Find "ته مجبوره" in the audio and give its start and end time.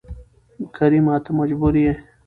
1.23-1.79